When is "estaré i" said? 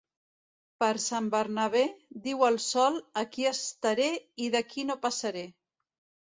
3.51-4.49